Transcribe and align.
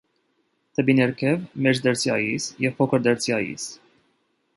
Դեպի 0.77 0.95
ներքև՝ 0.99 1.43
մեծ 1.65 1.81
տերցիայից 1.87 2.47
և 2.65 2.73
փոքր 2.79 3.05
տերցիայից։ 3.09 3.67